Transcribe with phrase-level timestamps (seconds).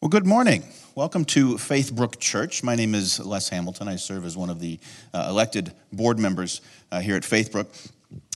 [0.00, 0.62] Well, good morning.
[0.94, 2.62] Welcome to Faithbrook Church.
[2.62, 3.88] My name is Les Hamilton.
[3.88, 4.78] I serve as one of the
[5.12, 6.60] uh, elected board members
[6.92, 7.66] uh, here at Faithbrook.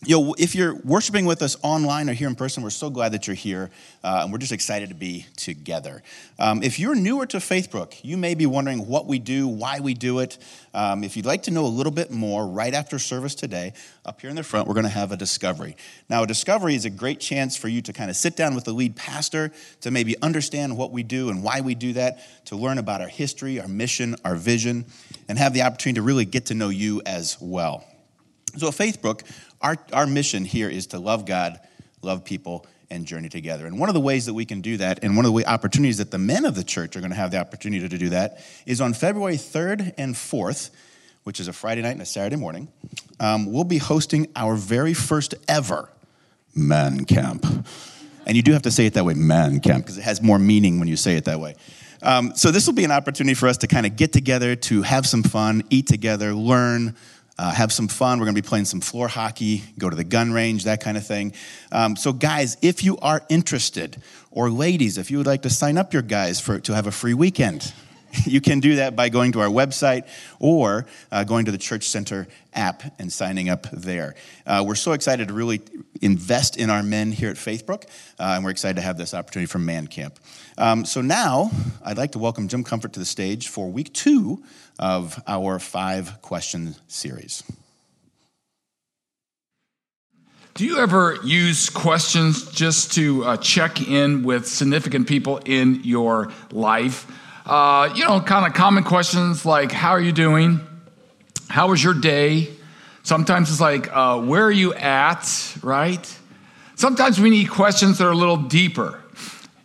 [0.04, 3.12] You know, if you're worshiping with us online or here in person, we're so glad
[3.12, 3.70] that you're here,
[4.02, 6.02] uh, and we're just excited to be together.
[6.40, 9.94] Um, if you're newer to Faithbrook, you may be wondering what we do, why we
[9.94, 10.38] do it.
[10.74, 13.74] Um, if you'd like to know a little bit more, right after service today,
[14.04, 15.76] up here in the front, we're going to have a discovery.
[16.10, 18.64] Now, a discovery is a great chance for you to kind of sit down with
[18.64, 19.52] the lead pastor
[19.82, 23.08] to maybe understand what we do and why we do that, to learn about our
[23.08, 24.84] history, our mission, our vision,
[25.28, 27.84] and have the opportunity to really get to know you as well.
[28.56, 29.22] So, at Faithbrook,
[29.60, 31.60] our, our mission here is to love God,
[32.02, 33.66] love people, and journey together.
[33.66, 35.98] And one of the ways that we can do that, and one of the opportunities
[35.98, 38.44] that the men of the church are going to have the opportunity to do that,
[38.66, 40.70] is on February 3rd and 4th,
[41.24, 42.68] which is a Friday night and a Saturday morning.
[43.18, 45.88] Um, we'll be hosting our very first ever
[46.54, 47.46] man camp.
[48.26, 50.38] And you do have to say it that way, man camp, because it has more
[50.38, 51.56] meaning when you say it that way.
[52.02, 54.82] Um, so, this will be an opportunity for us to kind of get together, to
[54.82, 56.96] have some fun, eat together, learn,
[57.38, 58.18] uh, have some fun.
[58.18, 60.96] We're going to be playing some floor hockey, go to the gun range, that kind
[60.96, 61.32] of thing.
[61.70, 65.78] Um, so, guys, if you are interested, or ladies, if you would like to sign
[65.78, 67.72] up your guys for, to have a free weekend,
[68.24, 70.06] you can do that by going to our website
[70.38, 74.14] or uh, going to the Church Center app and signing up there.
[74.46, 75.60] Uh, we're so excited to really
[76.00, 77.84] invest in our men here at Faithbrook,
[78.18, 80.18] uh, and we're excited to have this opportunity from Man Camp.
[80.58, 81.50] Um, so now,
[81.84, 84.42] I'd like to welcome Jim Comfort to the stage for week two
[84.78, 87.42] of our five question series.
[90.54, 96.30] Do you ever use questions just to uh, check in with significant people in your
[96.50, 97.06] life?
[97.44, 100.60] Uh, you know, kind of common questions like, How are you doing?
[101.48, 102.50] How was your day?
[103.02, 105.56] Sometimes it's like, uh, Where are you at?
[105.60, 106.18] Right?
[106.76, 109.02] Sometimes we need questions that are a little deeper.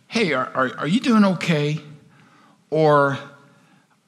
[0.08, 1.80] Hey, are, are, are you doing okay?
[2.70, 3.16] Or,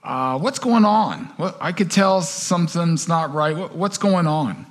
[0.03, 1.33] uh, what's going on?
[1.39, 3.57] Well, I could tell something's not right.
[3.57, 4.67] What, what's going on?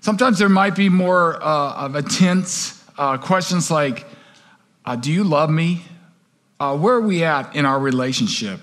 [0.00, 4.06] Sometimes there might be more uh, of intense uh, questions like,
[4.86, 5.82] uh, Do you love me?
[6.62, 8.60] Uh, where are we at in our relationship?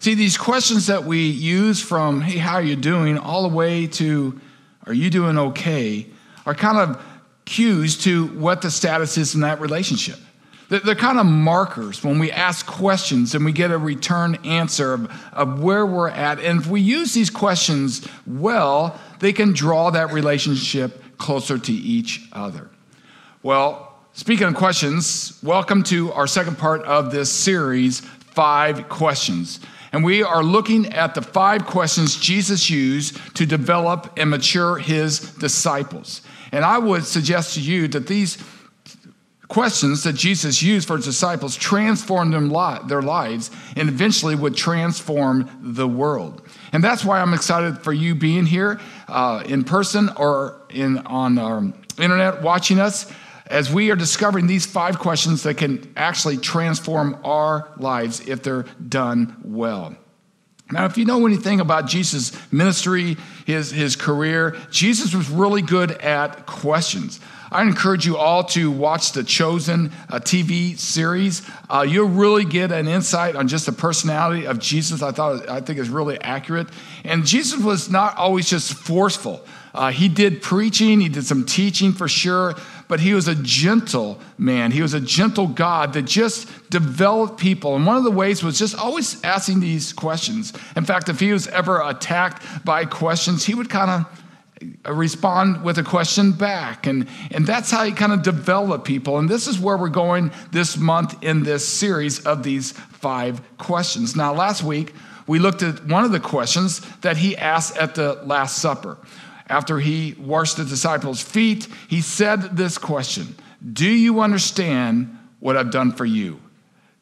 [0.00, 3.18] See, these questions that we use from, Hey, how are you doing?
[3.18, 4.40] all the way to,
[4.84, 6.08] Are you doing okay?
[6.44, 7.00] are kind of
[7.44, 10.18] cues to what the status is in that relationship.
[10.70, 15.12] They're kind of markers when we ask questions and we get a return answer of,
[15.32, 16.40] of where we're at.
[16.40, 22.28] And if we use these questions well, they can draw that relationship closer to each
[22.32, 22.68] other.
[23.44, 29.60] Well, speaking of questions, welcome to our second part of this series, Five Questions.
[29.92, 35.20] And we are looking at the five questions Jesus used to develop and mature his
[35.34, 36.22] disciples.
[36.52, 38.38] And I would suggest to you that these
[39.48, 45.88] questions that Jesus used for his disciples transformed their lives and eventually would transform the
[45.88, 46.42] world.
[46.72, 51.38] And that's why I'm excited for you being here uh, in person or in, on
[51.38, 51.64] our
[51.98, 53.12] internet watching us
[53.50, 58.64] as we are discovering these five questions that can actually transform our lives if they're
[58.88, 59.96] done well.
[60.72, 65.90] Now, if you know anything about Jesus' ministry, his, his career, Jesus was really good
[65.90, 67.18] at questions.
[67.52, 71.42] I encourage you all to watch the Chosen uh, TV series.
[71.68, 75.02] Uh, you'll really get an insight on just the personality of Jesus.
[75.02, 76.68] I thought I think is really accurate.
[77.04, 79.44] And Jesus was not always just forceful.
[79.74, 82.54] Uh, he did preaching, he did some teaching for sure,
[82.90, 84.72] but he was a gentle man.
[84.72, 87.76] He was a gentle God that just developed people.
[87.76, 90.52] And one of the ways was just always asking these questions.
[90.74, 94.24] In fact, if he was ever attacked by questions, he would kind of
[94.84, 96.88] uh, respond with a question back.
[96.88, 99.18] And, and that's how you kind of develop people.
[99.18, 104.16] And this is where we're going this month in this series of these five questions.
[104.16, 104.94] Now, last week,
[105.28, 108.98] we looked at one of the questions that he asked at the Last Supper.
[109.50, 113.34] After he washed the disciples' feet, he said this question
[113.72, 116.40] Do you understand what I've done for you?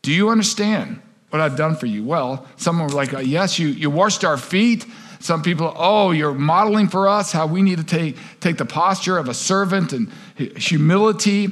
[0.00, 2.02] Do you understand what I've done for you?
[2.02, 4.86] Well, some were like, uh, Yes, you, you washed our feet.
[5.20, 9.18] Some people, oh, you're modeling for us how we need to take, take the posture
[9.18, 10.10] of a servant and
[10.56, 11.48] humility.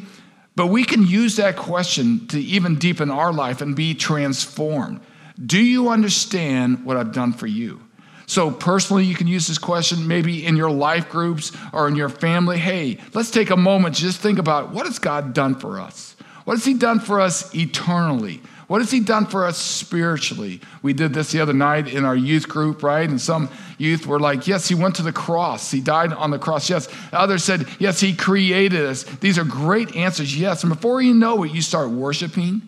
[0.55, 5.01] But we can use that question to even deepen our life and be transformed.
[5.45, 7.86] Do you understand what I've done for you?
[8.27, 12.09] So, personally, you can use this question maybe in your life groups or in your
[12.09, 12.59] family.
[12.59, 16.17] Hey, let's take a moment just think about what has God done for us?
[16.45, 18.41] What has He done for us eternally?
[18.67, 20.61] What has he done for us spiritually?
[20.83, 23.09] We did this the other night in our youth group, right?
[23.09, 25.71] And some youth were like, yes, he went to the cross.
[25.71, 26.69] He died on the cross.
[26.69, 26.89] Yes.
[27.13, 29.05] Others said, yes, he created us.
[29.05, 30.37] These are great answers.
[30.37, 30.65] Yes.
[30.65, 32.63] And before you know it, you start worshiping.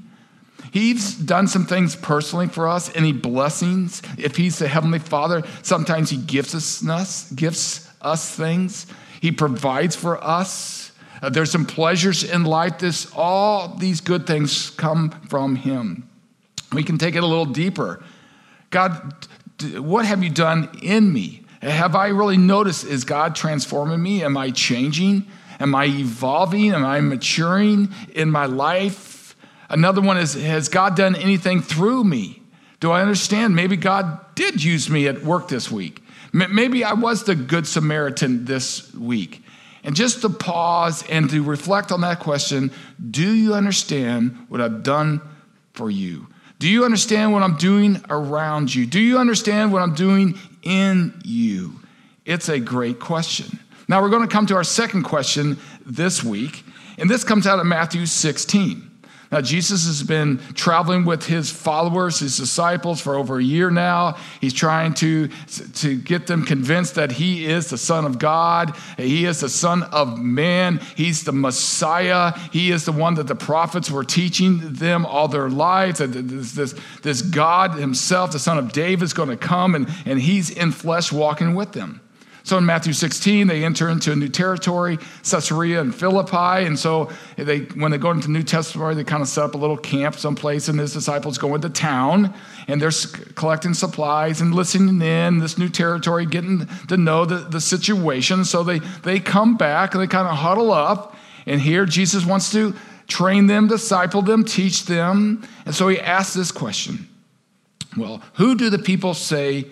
[0.70, 4.02] He's done some things personally for us, any blessings.
[4.16, 8.86] If He's the Heavenly Father, sometimes He gives us, gifts us things.
[9.20, 10.92] He provides for us.
[11.20, 12.78] Uh, there's some pleasures in life.
[12.78, 16.08] This, all these good things come from Him.
[16.72, 18.02] We can take it a little deeper.
[18.70, 19.26] God,
[19.76, 21.42] what have you done in me?
[21.62, 22.84] Have I really noticed?
[22.84, 24.22] Is God transforming me?
[24.22, 25.26] Am I changing?
[25.58, 26.72] Am I evolving?
[26.72, 29.07] Am I maturing in my life?
[29.68, 32.42] Another one is Has God done anything through me?
[32.80, 33.56] Do I understand?
[33.56, 36.02] Maybe God did use me at work this week.
[36.32, 39.42] Maybe I was the good Samaritan this week.
[39.82, 42.70] And just to pause and to reflect on that question
[43.10, 45.20] do you understand what I've done
[45.72, 46.26] for you?
[46.58, 48.84] Do you understand what I'm doing around you?
[48.84, 51.80] Do you understand what I'm doing in you?
[52.24, 53.58] It's a great question.
[53.86, 55.56] Now we're going to come to our second question
[55.86, 56.64] this week,
[56.98, 58.87] and this comes out of Matthew 16.
[59.30, 64.16] Now, Jesus has been traveling with his followers, his disciples, for over a year now.
[64.40, 65.28] He's trying to,
[65.74, 69.82] to get them convinced that he is the Son of God, he is the Son
[69.82, 75.04] of man, he's the Messiah, he is the one that the prophets were teaching them
[75.04, 75.98] all their lives.
[75.98, 80.18] This, this, this God himself, the Son of David, is going to come, and, and
[80.18, 82.00] he's in flesh walking with them.
[82.48, 86.64] So in Matthew 16, they enter into a new territory, Caesarea and Philippi.
[86.64, 89.58] And so they, when they go into New Testament, they kind of set up a
[89.58, 92.32] little camp someplace, and his disciples go into town
[92.66, 92.90] and they're
[93.34, 98.46] collecting supplies and listening in this new territory, getting to know the, the situation.
[98.46, 101.16] So they, they come back and they kind of huddle up.
[101.44, 102.74] And here Jesus wants to
[103.08, 105.46] train them, disciple them, teach them.
[105.66, 107.10] And so he asks this question
[107.94, 109.66] Well, who do the people say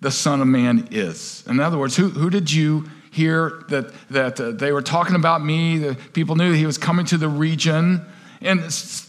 [0.00, 1.44] the Son of Man is.
[1.46, 5.44] In other words, who, who did you hear that, that uh, they were talking about
[5.44, 5.78] me?
[5.78, 8.04] The people knew he was coming to the region.
[8.40, 8.60] And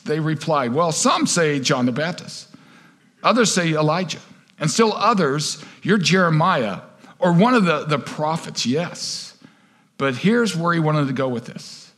[0.05, 2.49] they replied, Well, some say John the Baptist,
[3.23, 4.19] others say Elijah,
[4.59, 6.81] and still others, you're Jeremiah
[7.21, 9.37] or one of the, the prophets, yes.
[9.97, 11.93] But here's where he wanted to go with this.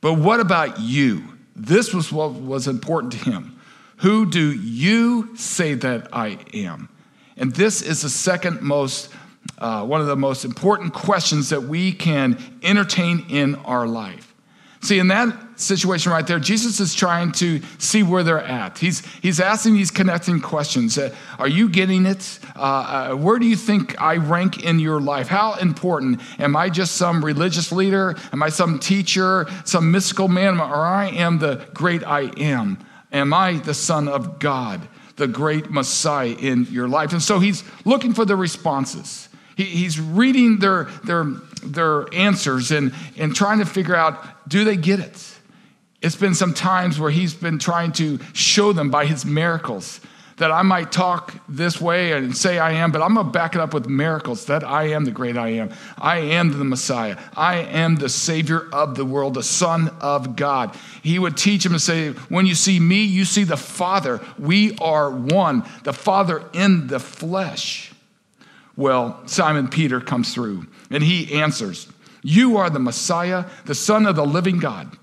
[0.00, 1.24] But what about you?
[1.56, 3.58] This was what was important to him.
[3.98, 6.88] Who do you say that I am?
[7.38, 9.10] And this is the second most,
[9.58, 14.34] uh, one of the most important questions that we can entertain in our life.
[14.80, 18.78] See, in that situation right there, Jesus is trying to see where they're at.
[18.78, 20.96] He's, he's asking these connecting questions.
[20.96, 22.38] Uh, are you getting it?
[22.54, 25.26] Uh, uh, where do you think I rank in your life?
[25.26, 26.20] How important?
[26.38, 28.14] Am I just some religious leader?
[28.32, 30.60] Am I some teacher, some mystical man?
[30.60, 32.78] Or I am the great I am?
[33.10, 34.86] Am I the Son of God?
[35.18, 37.12] The great Messiah in your life.
[37.12, 39.28] And so he's looking for the responses.
[39.56, 41.24] He, he's reading their, their,
[41.62, 45.34] their answers and, and trying to figure out do they get it?
[46.00, 50.00] It's been some times where he's been trying to show them by his miracles
[50.38, 53.54] that I might talk this way and say I am, but I'm going to back
[53.54, 55.70] it up with miracles that I am the great I am.
[55.98, 57.18] I am the Messiah.
[57.36, 60.74] I am the Savior of the world, the Son of God.
[61.02, 64.20] He would teach him and say, When you see me, you see the Father.
[64.38, 67.92] We are one, the Father in the flesh.
[68.76, 71.88] Well, Simon Peter comes through and he answers,
[72.22, 74.96] You are the Messiah, the Son of the living God.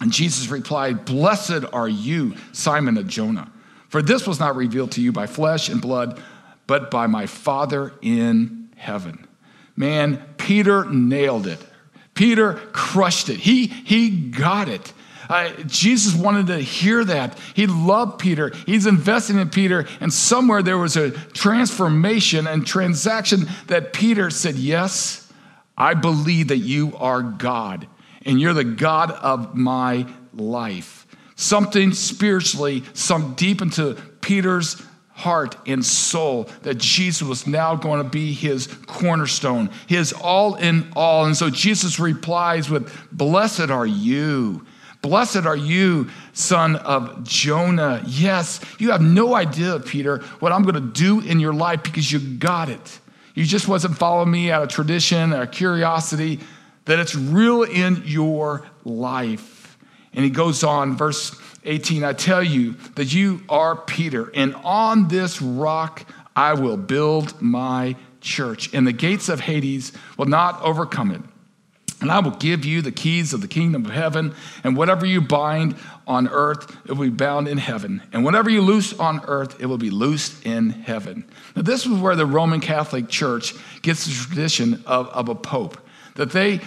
[0.00, 3.50] And Jesus replied, Blessed are you, Simon of Jonah.
[3.94, 6.20] For this was not revealed to you by flesh and blood,
[6.66, 9.28] but by my Father in heaven.
[9.76, 11.60] Man, Peter nailed it.
[12.12, 13.36] Peter crushed it.
[13.36, 14.92] He, he got it.
[15.28, 17.38] Uh, Jesus wanted to hear that.
[17.54, 18.50] He loved Peter.
[18.66, 19.86] He's investing in Peter.
[20.00, 25.32] And somewhere there was a transformation and transaction that Peter said, Yes,
[25.78, 27.86] I believe that you are God,
[28.26, 31.03] and you're the God of my life.
[31.36, 34.82] Something spiritually sunk deep into Peter's
[35.14, 40.92] heart and soul that Jesus was now going to be his cornerstone, his all in
[40.96, 41.24] all.
[41.24, 44.66] And so Jesus replies with, Blessed are you.
[45.02, 48.02] Blessed are you, son of Jonah.
[48.06, 52.10] Yes, you have no idea, Peter, what I'm going to do in your life because
[52.10, 53.00] you got it.
[53.34, 56.40] You just wasn't following me out of tradition or curiosity,
[56.86, 59.53] that it's real in your life.
[60.14, 65.08] And he goes on, verse 18 I tell you that you are Peter, and on
[65.08, 66.06] this rock
[66.36, 71.20] I will build my church, and the gates of Hades will not overcome it.
[72.00, 75.20] And I will give you the keys of the kingdom of heaven, and whatever you
[75.20, 78.02] bind on earth, it will be bound in heaven.
[78.12, 81.24] And whatever you loose on earth, it will be loosed in heaven.
[81.56, 85.78] Now, this is where the Roman Catholic Church gets the tradition of, of a pope
[86.16, 86.60] that they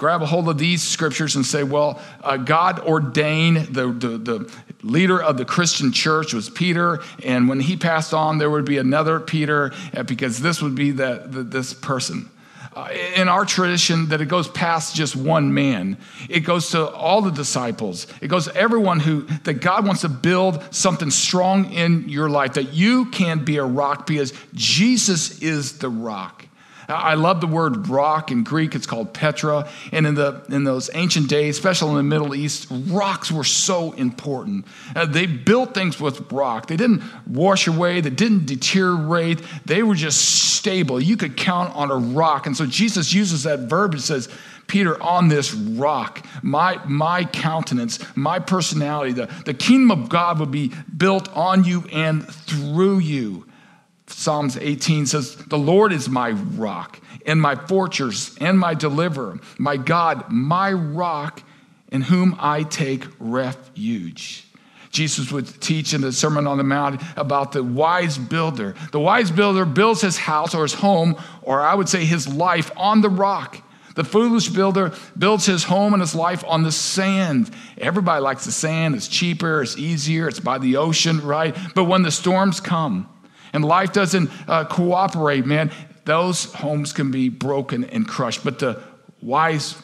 [0.00, 4.52] grab a hold of these scriptures and say, well, uh, God ordained the, the, the
[4.82, 8.78] leader of the Christian church was Peter, and when he passed on, there would be
[8.78, 12.30] another Peter uh, because this would be the, the this person.
[12.74, 15.98] Uh, in our tradition, that it goes past just one man.
[16.30, 18.06] It goes to all the disciples.
[18.22, 22.54] It goes to everyone who that God wants to build something strong in your life.
[22.54, 26.46] That you can be a rock because Jesus is the rock.
[26.90, 28.74] I love the word rock in Greek.
[28.74, 29.68] It's called Petra.
[29.92, 33.92] And in, the, in those ancient days, especially in the Middle East, rocks were so
[33.92, 34.66] important.
[34.94, 36.66] Uh, they built things with rock.
[36.66, 39.40] They didn't wash away, they didn't deteriorate.
[39.64, 41.00] They were just stable.
[41.00, 42.46] You could count on a rock.
[42.46, 44.28] And so Jesus uses that verb and says,
[44.66, 50.52] Peter, on this rock, my, my countenance, my personality, the, the kingdom of God would
[50.52, 53.46] be built on you and through you.
[54.12, 59.76] Psalms 18 says, The Lord is my rock and my fortress and my deliverer, my
[59.76, 61.42] God, my rock
[61.90, 64.46] in whom I take refuge.
[64.90, 68.74] Jesus would teach in the Sermon on the Mount about the wise builder.
[68.90, 72.72] The wise builder builds his house or his home, or I would say his life,
[72.76, 73.62] on the rock.
[73.94, 77.50] The foolish builder builds his home and his life on the sand.
[77.78, 78.94] Everybody likes the sand.
[78.94, 81.56] It's cheaper, it's easier, it's by the ocean, right?
[81.74, 83.08] But when the storms come,
[83.52, 85.70] and life doesn't uh, cooperate, man,
[86.04, 88.44] those homes can be broken and crushed.
[88.44, 88.82] But the
[89.20, 89.80] wise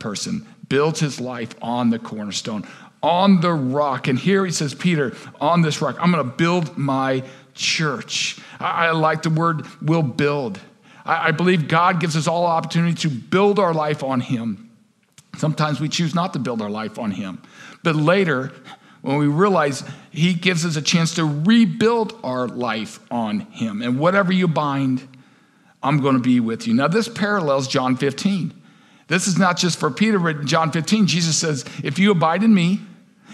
[0.00, 2.66] person builds his life on the cornerstone,
[3.02, 4.08] on the rock.
[4.08, 7.22] And here he says, Peter, on this rock, I'm going to build my
[7.54, 8.38] church.
[8.60, 10.60] I, I, like the word will build.
[11.04, 14.70] I, I believe God gives us all opportunity to build our life on him.
[15.36, 17.42] Sometimes we choose not to build our life on him.
[17.82, 18.52] But later,
[19.06, 23.80] when we realize He gives us a chance to rebuild our life on Him.
[23.80, 25.06] And whatever you bind,
[25.80, 26.74] I'm going to be with you.
[26.74, 28.52] Now, this parallels John 15.
[29.06, 32.42] This is not just for Peter, but in John 15, Jesus says, If you abide
[32.42, 32.80] in me,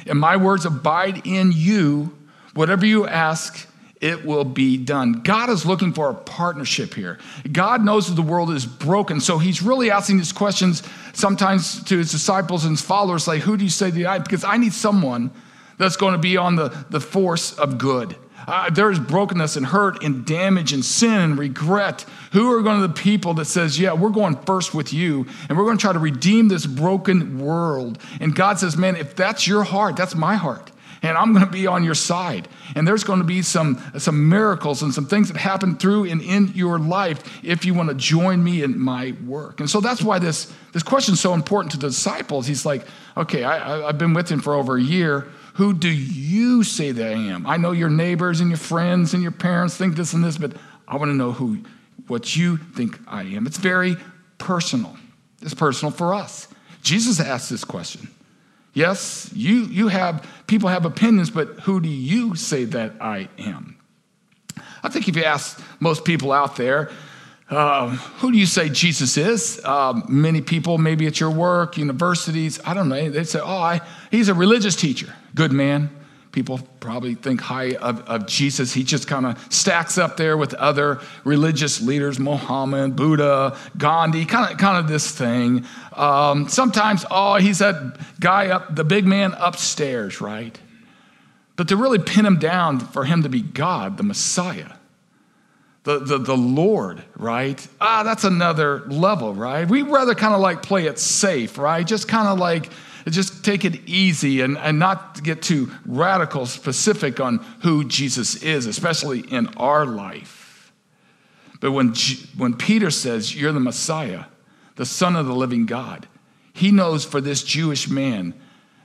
[0.07, 2.19] and my words abide in you,
[2.53, 3.67] whatever you ask,
[4.03, 5.23] it will be done.
[5.23, 7.19] God is looking for a partnership here.
[7.51, 10.83] God knows that the world is broken, so he's really asking these questions
[11.15, 14.19] sometimes to his disciples and his followers, like, Who do you say that I?
[14.19, 15.31] Because I need someone
[15.79, 18.17] that's going to be on the, the force of good.
[18.47, 22.05] Uh, there is brokenness and hurt and damage and sin and regret.
[22.33, 25.57] Who are going to the people that says, "Yeah, we're going first with you, and
[25.57, 27.99] we're going to try to redeem this broken world"?
[28.21, 31.51] And God says, "Man, if that's your heart, that's my heart, and I'm going to
[31.51, 35.31] be on your side." And there's going to be some some miracles and some things
[35.31, 39.15] that happen through and in your life if you want to join me in my
[39.25, 39.61] work.
[39.61, 42.47] And so that's why this this question is so important to the disciples.
[42.49, 42.87] He's like,
[43.17, 47.07] "Okay, I, I've been with him for over a year." Who do you say that
[47.07, 47.47] I am?
[47.47, 50.53] I know your neighbors and your friends and your parents think this and this, but
[50.89, 51.59] I want to know who,
[52.07, 53.47] what you think I am.
[53.47, 53.97] It's very
[54.39, 54.97] personal.
[55.43, 56.49] It's personal for us.
[56.83, 58.09] Jesus asked this question.
[58.75, 63.77] Yes, you, you have, people have opinions, but who do you say that I am?
[64.83, 66.91] I think if you ask most people out there,
[67.53, 69.61] uh, who do you say Jesus is?
[69.63, 73.81] Uh, many people, maybe at your work, universities, I don't know, they say, oh, I,
[74.11, 75.91] he's a religious teacher, good man.
[76.33, 78.73] People probably think high of, of Jesus.
[78.73, 84.51] He just kind of stacks up there with other religious leaders, Muhammad, Buddha, Gandhi, kind
[84.51, 85.67] of, kind of this thing.
[85.95, 90.59] Um, sometimes, oh, he's that guy up, the big man upstairs, right?
[91.57, 94.71] But to really pin him down for him to be God, the Messiah,
[95.85, 97.67] the, the, the Lord, right?
[97.81, 99.69] Ah, that's another level, right?
[99.69, 101.85] We rather kind of like play it safe, right?
[101.87, 102.71] Just kind of like,
[103.09, 108.67] just take it easy and, and not get too radical specific on who Jesus is,
[108.67, 110.73] especially in our life.
[111.61, 111.95] But when,
[112.37, 114.25] when Peter says, You're the Messiah,
[114.77, 116.07] the Son of the living God,
[116.53, 118.35] he knows for this Jewish man,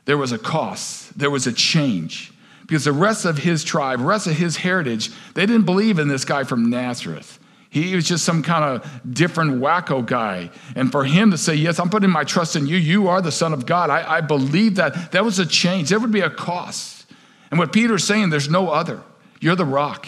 [0.05, 2.31] there was a cost, there was a change
[2.67, 6.25] because the rest of his tribe, rest of his heritage, they didn't believe in this
[6.25, 7.39] guy from Nazareth.
[7.69, 10.49] He was just some kind of different wacko guy.
[10.75, 13.31] And for him to say, Yes, I'm putting my trust in you, you are the
[13.31, 15.11] Son of God, I, I believe that.
[15.11, 15.89] That was a change.
[15.89, 17.05] There would be a cost.
[17.49, 19.01] And what Peter's saying, there's no other.
[19.39, 20.07] You're the rock.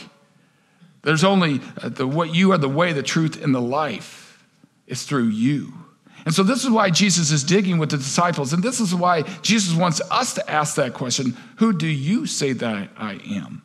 [1.02, 4.46] There's only uh, the what you are the way, the truth, and the life.
[4.88, 5.74] It's through you.
[6.26, 8.54] And so, this is why Jesus is digging with the disciples.
[8.54, 12.54] And this is why Jesus wants us to ask that question Who do you say
[12.54, 13.64] that I am?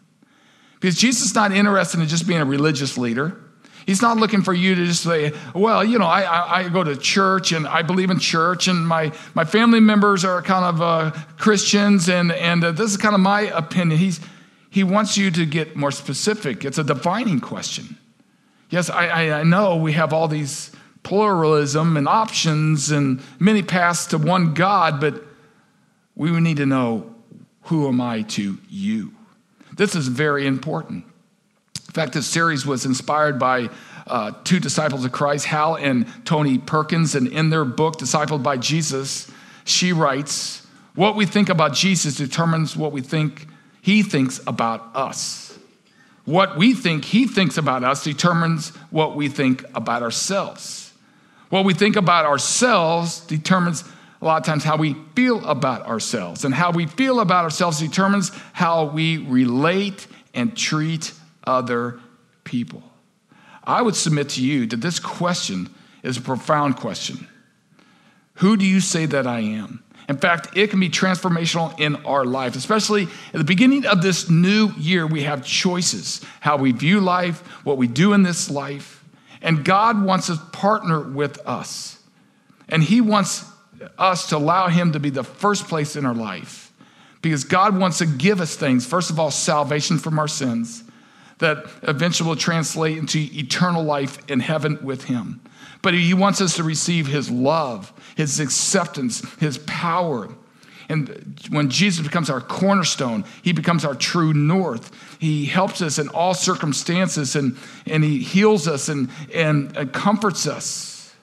[0.81, 3.41] Because Jesus is not interested in just being a religious leader.
[3.87, 6.83] He's not looking for you to just say, well, you know, I, I, I go
[6.83, 10.81] to church and I believe in church and my, my family members are kind of
[10.81, 13.99] uh, Christians and, and uh, this is kind of my opinion.
[13.99, 14.21] He's,
[14.71, 16.65] he wants you to get more specific.
[16.65, 17.99] It's a defining question.
[18.71, 20.71] Yes, I, I, I know we have all these
[21.05, 25.23] pluralism and options and many paths to one God, but
[26.17, 27.15] we need to know
[27.65, 29.13] Who am I to you?
[29.77, 31.05] This is very important.
[31.89, 33.71] In fact, this series was inspired by
[34.07, 38.57] uh, two disciples of Christ, Hal and Tony Perkins, and in their book, Discipled by
[38.57, 39.31] Jesus,
[39.65, 43.47] she writes, What we think about Jesus determines what we think
[43.81, 45.59] he thinks about us.
[46.25, 50.94] What we think he thinks about us determines what we think about ourselves.
[51.55, 53.85] What we think about ourselves determines
[54.21, 56.45] a lot of times how we feel about ourselves.
[56.45, 61.13] And how we feel about ourselves determines how we relate and treat
[61.47, 62.01] other
[62.43, 62.83] people.
[63.63, 67.29] I would submit to you that this question is a profound question.
[68.39, 69.85] Who do you say that I am?
[70.09, 74.29] In fact, it can be transformational in our life, especially at the beginning of this
[74.29, 75.07] new year.
[75.07, 79.04] We have choices how we view life, what we do in this life.
[79.45, 81.99] And God wants to partner with us.
[82.67, 83.45] And He wants
[83.99, 86.73] us to allow Him to be the first place in our life.
[87.21, 88.87] Because God wants to give us things.
[88.87, 90.83] First of all, salvation from our sins
[91.39, 95.43] that eventually will translate into eternal life in heaven with Him.
[95.83, 100.31] But He wants us to receive His love, His acceptance, His power.
[100.89, 104.91] And when Jesus becomes our cornerstone, He becomes our true north.
[105.21, 110.47] He helps us in all circumstances and, and He heals us and, and, and comforts
[110.47, 111.15] us.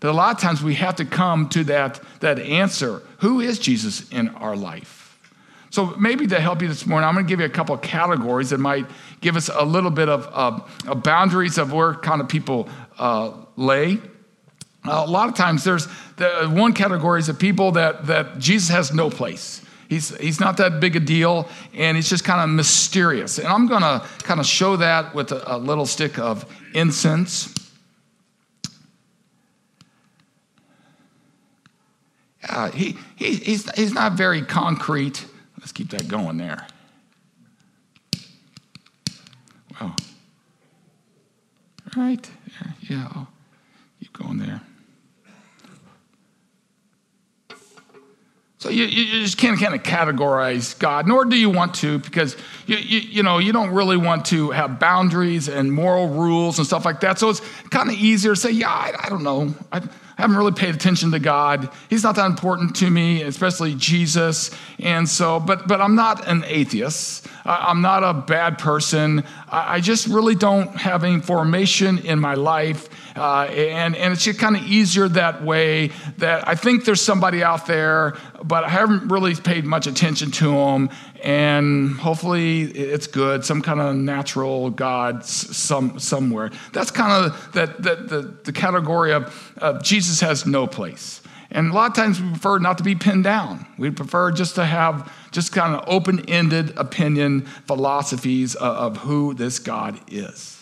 [0.00, 3.58] But a lot of times we have to come to that, that answer who is
[3.58, 4.98] Jesus in our life?
[5.70, 7.82] So, maybe to help you this morning, I'm going to give you a couple of
[7.82, 8.86] categories that might
[9.20, 13.98] give us a little bit of uh, boundaries of where kind of people uh, lay.
[14.90, 18.92] A lot of times, there's the one category is the people that, that Jesus has
[18.92, 19.62] no place.
[19.88, 23.38] He's, he's not that big a deal, and he's just kind of mysterious.
[23.38, 27.54] And I'm going to kind of show that with a, a little stick of incense.
[32.48, 35.24] Uh, he, he, he's, he's not very concrete.
[35.58, 36.66] Let's keep that going there.
[39.80, 39.96] Wow.
[41.96, 42.30] Right.
[42.88, 43.24] Yeah,
[44.00, 44.60] keep going there.
[48.58, 52.36] So you, you just can't kind of categorize God, nor do you want to, because
[52.66, 56.66] you, you, you, know you don't really want to have boundaries and moral rules and
[56.66, 57.20] stuff like that.
[57.20, 57.40] So it's
[57.70, 59.54] kind of easier to say, yeah, I, I don't know.
[59.70, 59.80] I,
[60.18, 61.70] Haven't really paid attention to God.
[61.88, 64.50] He's not that important to me, especially Jesus.
[64.80, 67.28] And so, but but I'm not an atheist.
[67.44, 69.22] I'm not a bad person.
[69.48, 72.88] I just really don't have any formation in my life.
[73.16, 77.42] Uh, and, and it's just kind of easier that way that I think there's somebody
[77.42, 80.90] out there, but I haven't really paid much attention to them
[81.22, 86.50] and hopefully it's good some kind of natural god some, somewhere.
[86.72, 91.22] That's kind of that, that the, the category of, of jesus has no place.
[91.50, 93.66] And a lot of times we prefer not to be pinned down.
[93.78, 99.58] We prefer just to have just kind of open-ended opinion philosophies of, of who this
[99.58, 100.54] god is.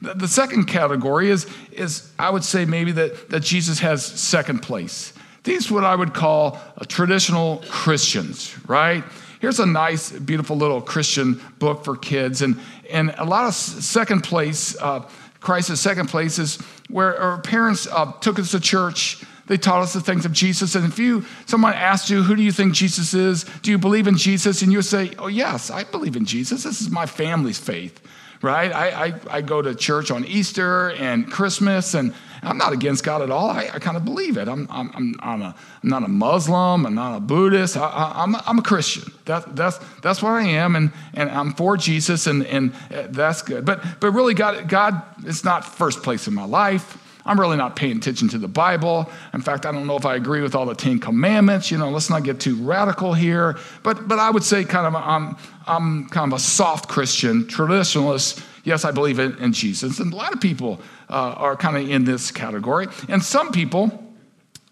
[0.00, 4.60] The, the second category is, is i would say maybe that, that jesus has second
[4.60, 5.12] place.
[5.44, 9.04] These what i would call uh, traditional christians right
[9.42, 12.42] here's a nice, beautiful little Christian book for kids.
[12.42, 15.00] And, and a lot of second place, uh,
[15.40, 19.24] Christ's second place is where our parents uh, took us to church.
[19.48, 20.76] They taught us the things of Jesus.
[20.76, 23.44] And if you, someone asked you, who do you think Jesus is?
[23.62, 24.62] Do you believe in Jesus?
[24.62, 26.62] And you say, oh, yes, I believe in Jesus.
[26.62, 28.00] This is my family's faith
[28.42, 28.72] right?
[28.72, 33.22] I, I, I, go to church on Easter and Christmas, and I'm not against God
[33.22, 33.50] at all.
[33.50, 34.48] I, I kind of believe it.
[34.48, 36.86] I'm, I'm, I'm, I'm, a, I'm not a Muslim.
[36.86, 37.76] I'm not a Buddhist.
[37.76, 39.12] I, am a, I'm a Christian.
[39.26, 43.42] That, that's, that's what I am, and, and I'm for Jesus, and, and uh, that's
[43.42, 43.64] good.
[43.64, 46.98] But, but really, God, God is not first place in my life.
[47.24, 49.08] I'm really not paying attention to the Bible.
[49.32, 51.70] In fact, I don't know if I agree with all the Ten Commandments.
[51.70, 53.56] You know, let's not get too radical here.
[53.84, 58.44] But, but I would say kind of I'm, I'm kind of a soft Christian, traditionalist.
[58.64, 59.98] Yes, I believe in, Jesus.
[59.98, 62.86] And a lot of people uh, are kind of in this category.
[63.08, 64.12] And some people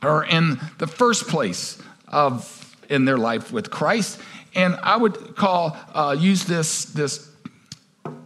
[0.00, 2.56] are in the first place of
[2.88, 4.20] in their life with Christ.
[4.54, 7.30] And I would call, uh, use this, this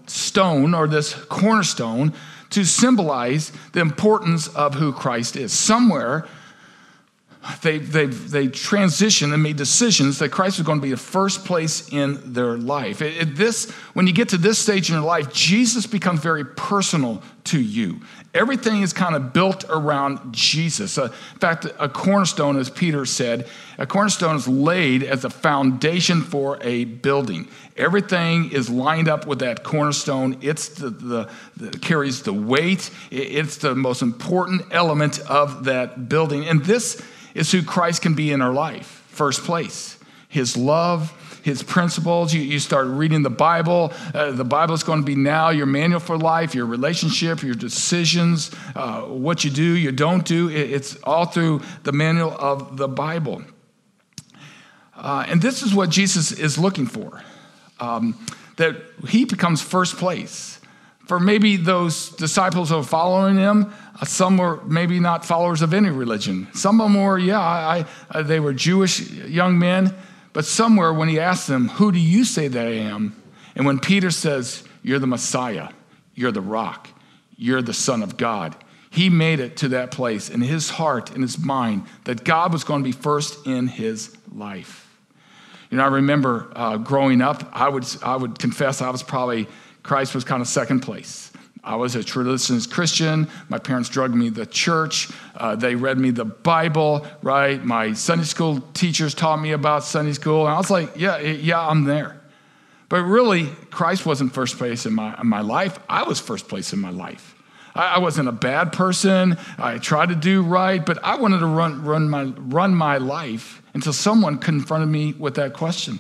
[0.06, 2.14] stone or this cornerstone
[2.50, 5.52] to symbolize the importance of who Christ is.
[5.52, 6.26] Somewhere,
[7.62, 11.44] they, they, they transitioned and made decisions that Christ was going to be the first
[11.44, 13.02] place in their life.
[13.02, 16.44] It, it, this, when you get to this stage in your life, Jesus becomes very
[16.44, 18.00] personal to you.
[18.32, 20.96] Everything is kind of built around Jesus.
[20.96, 23.46] Uh, in fact, a cornerstone, as Peter said,
[23.78, 27.46] a cornerstone is laid as a foundation for a building.
[27.76, 30.38] Everything is lined up with that cornerstone.
[30.40, 32.90] It's the, the, the carries the weight.
[33.10, 36.46] It's the most important element of that building.
[36.46, 37.00] And this
[37.34, 39.04] is who Christ can be in our life.
[39.08, 41.12] First place, His love,
[41.44, 42.32] his principles.
[42.32, 43.92] You, you start reading the Bible.
[44.14, 47.54] Uh, the Bible is going to be now your manual for life, your relationship, your
[47.54, 50.48] decisions, uh, what you do, you don't do.
[50.48, 53.42] It, it's all through the manual of the Bible.
[54.96, 57.22] Uh, and this is what Jesus is looking for
[57.78, 58.18] um,
[58.56, 58.76] that
[59.08, 60.53] he becomes first place.
[61.06, 65.74] For maybe those disciples who are following him, uh, some were maybe not followers of
[65.74, 66.48] any religion.
[66.54, 69.94] Some of them were, yeah, I, I, they were Jewish young men.
[70.32, 73.20] But somewhere when he asked them, Who do you say that I am?
[73.54, 75.68] And when Peter says, You're the Messiah,
[76.14, 76.88] you're the rock,
[77.36, 78.56] you're the Son of God,
[78.90, 82.64] he made it to that place in his heart, in his mind, that God was
[82.64, 84.88] going to be first in his life.
[85.70, 89.48] You know, I remember uh, growing up, I would, I would confess I was probably,
[89.84, 91.30] Christ was kind of second place.
[91.62, 93.28] I was a traditionalist Christian.
[93.48, 95.08] My parents drugged me to church.
[95.36, 97.62] Uh, they read me the Bible, right?
[97.62, 100.46] My Sunday school teachers taught me about Sunday school.
[100.46, 102.20] And I was like, yeah, yeah, I'm there.
[102.88, 105.78] But really, Christ wasn't first place in my, in my life.
[105.88, 107.34] I was first place in my life.
[107.74, 109.38] I, I wasn't a bad person.
[109.58, 113.62] I tried to do right, but I wanted to run, run, my, run my life
[113.72, 115.98] until someone confronted me with that question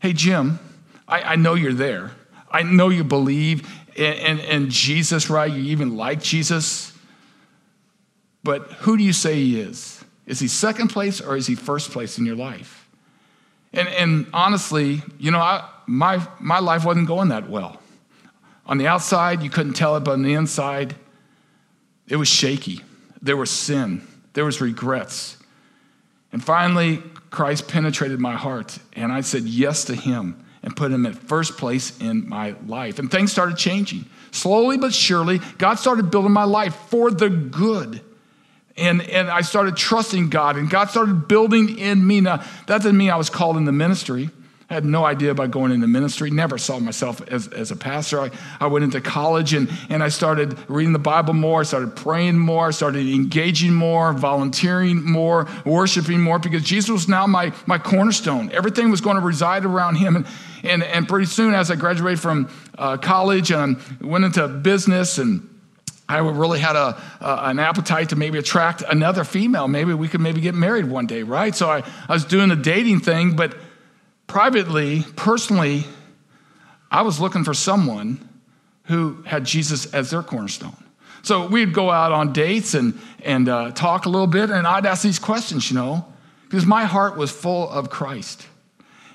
[0.00, 0.60] Hey, Jim,
[1.08, 2.12] I, I know you're there.
[2.50, 5.50] I know you believe in, in, in, Jesus, right?
[5.50, 6.92] You even like Jesus.
[8.42, 10.04] But who do you say he is?
[10.26, 12.88] Is he second place or is he first place in your life?
[13.72, 17.80] And, and honestly, you know, I, my, my life wasn't going that well.
[18.66, 20.94] On the outside, you couldn't tell it, but on the inside,
[22.06, 22.80] it was shaky.
[23.20, 25.36] There was sin, there was regrets.
[26.32, 31.06] And finally, Christ penetrated my heart, and I said yes to him and put him
[31.06, 32.98] at first place in my life.
[32.98, 34.04] And things started changing.
[34.30, 38.02] Slowly but surely, God started building my life for the good.
[38.76, 42.20] And, and I started trusting God, and God started building in me.
[42.20, 44.30] Now, that didn't mean I was called in the ministry.
[44.70, 48.20] I had no idea about going into ministry, never saw myself as, as a pastor.
[48.20, 52.38] I, I went into college and, and I started reading the Bible more, started praying
[52.38, 58.52] more, started engaging more, volunteering more, worshiping more, because Jesus was now my, my cornerstone.
[58.52, 60.16] Everything was going to reside around him.
[60.16, 60.26] And,
[60.62, 65.48] and, and pretty soon, as I graduated from uh, college and went into business and
[66.10, 69.68] I really had a, uh, an appetite to maybe attract another female.
[69.68, 71.54] Maybe we could maybe get married one day, right?
[71.54, 73.54] So I, I was doing the dating thing, but
[74.28, 75.84] privately, personally,
[76.90, 78.28] I was looking for someone
[78.84, 80.76] who had Jesus as their cornerstone.
[81.22, 84.86] So we'd go out on dates and, and uh, talk a little bit, and I'd
[84.86, 86.06] ask these questions, you know,
[86.44, 88.46] because my heart was full of Christ.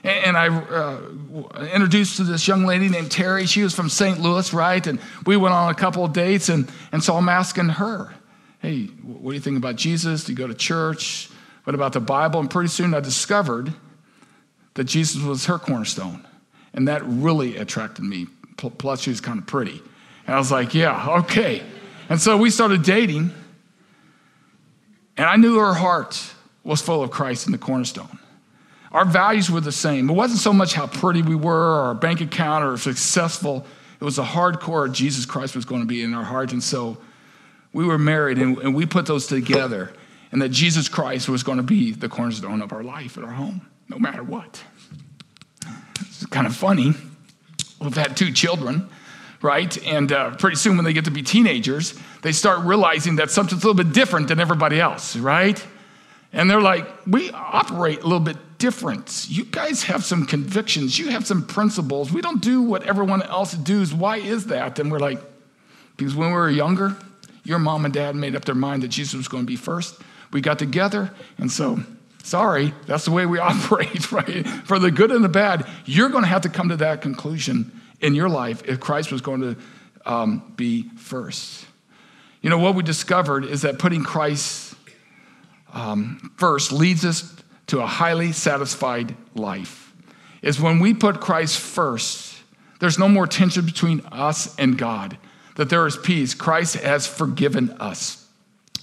[0.04, 3.46] And, and I uh, introduced to this young lady named Terry.
[3.46, 4.20] She was from St.
[4.20, 4.86] Louis, right?
[4.86, 8.14] And we went on a couple of dates, and, and so I'm asking her,
[8.60, 10.26] hey, what do you think about Jesus?
[10.26, 11.30] Do you go to church?
[11.64, 12.42] What about the Bible?
[12.42, 13.74] And pretty soon I discovered
[14.76, 16.26] that Jesus was her cornerstone.
[16.74, 18.28] And that really attracted me.
[18.58, 19.82] Plus, she was kind of pretty.
[20.26, 21.62] And I was like, yeah, okay.
[22.10, 23.32] And so we started dating.
[25.18, 26.34] And I knew her heart
[26.64, 28.20] was full of Christ in the cornerstone.
[28.92, 30.10] Our values were the same.
[30.10, 33.66] It wasn't so much how pretty we were, or our bank account, or successful.
[34.00, 36.52] It was the hardcore Jesus Christ was going to be in our heart.
[36.52, 36.98] And so
[37.74, 39.94] we were married, and, and we put those together.
[40.32, 43.32] And that Jesus Christ was going to be the cornerstone of our life at our
[43.32, 44.64] home no matter what.
[46.00, 46.94] It's kind of funny.
[47.82, 48.90] We've had two children,
[49.42, 49.86] right?
[49.86, 53.64] And uh, pretty soon, when they get to be teenagers, they start realizing that something's
[53.64, 55.64] a little bit different than everybody else, right?
[56.32, 59.28] And they're like, we operate a little bit different.
[59.30, 62.12] You guys have some convictions, you have some principles.
[62.12, 63.94] We don't do what everyone else does.
[63.94, 64.80] Why is that?
[64.80, 65.20] And we're like,
[65.98, 66.96] because when we were younger,
[67.44, 70.02] your mom and dad made up their mind that Jesus was going to be first.
[70.32, 71.84] We got together, and so
[72.24, 74.48] Sorry, that's the way we operate, right?
[74.66, 77.80] For the good and the bad, you're going to have to come to that conclusion
[78.00, 79.58] in your life if Christ was going to
[80.06, 81.66] um, be first.
[82.42, 84.76] You know, what we discovered is that putting Christ
[85.74, 87.36] um, first leads us
[87.68, 89.94] to a highly satisfied life.
[90.42, 92.38] Is when we put Christ first,
[92.80, 95.18] there's no more tension between us and God,
[95.56, 96.34] that there is peace.
[96.34, 98.28] Christ has forgiven us.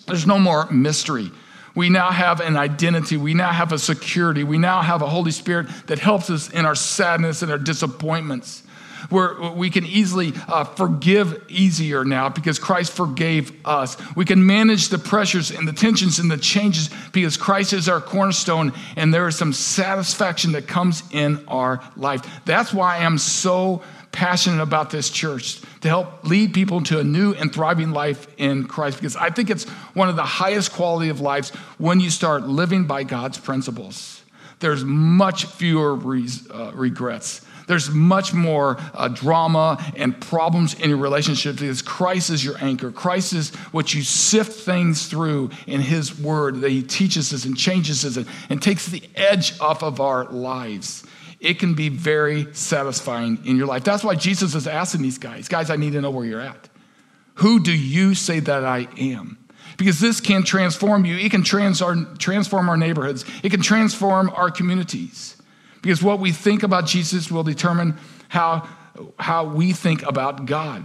[0.06, 1.30] There's no more mystery.
[1.74, 3.16] We now have an identity.
[3.16, 4.44] We now have a security.
[4.44, 8.62] We now have a Holy Spirit that helps us in our sadness and our disappointments.
[9.08, 13.96] Where we can easily uh, forgive easier now because Christ forgave us.
[14.14, 18.00] We can manage the pressures and the tensions and the changes because Christ is our
[18.00, 22.20] cornerstone and there is some satisfaction that comes in our life.
[22.44, 27.04] That's why I am so passionate about this church to help lead people into a
[27.04, 31.08] new and thriving life in Christ because I think it's one of the highest quality
[31.10, 34.22] of lives when you start living by God's principles.
[34.60, 37.40] there's much fewer re- uh, regrets.
[37.66, 42.90] There's much more uh, drama and problems in your relationship because Christ is your anchor.
[42.90, 47.56] Christ is what you sift things through in His Word that He teaches us and
[47.56, 51.04] changes us and, and takes the edge off of our lives.
[51.40, 53.82] It can be very satisfying in your life.
[53.82, 56.68] That's why Jesus is asking these guys, guys, I need to know where you're at.
[57.36, 59.38] Who do you say that I am?
[59.78, 61.16] Because this can transform you.
[61.16, 63.24] It can trans- our, transform our neighborhoods.
[63.42, 65.40] It can transform our communities.
[65.80, 67.96] Because what we think about Jesus will determine
[68.28, 68.68] how,
[69.18, 70.84] how we think about God.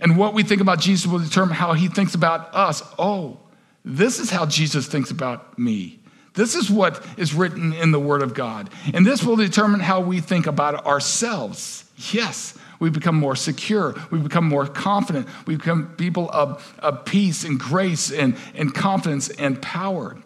[0.00, 2.82] And what we think about Jesus will determine how he thinks about us.
[2.98, 3.40] Oh,
[3.84, 5.99] this is how Jesus thinks about me.
[6.34, 8.70] This is what is written in the Word of God.
[8.94, 11.84] And this will determine how we think about ourselves.
[12.12, 13.94] Yes, we become more secure.
[14.10, 15.28] We become more confident.
[15.46, 20.16] We become people of, of peace and grace and, and confidence and power.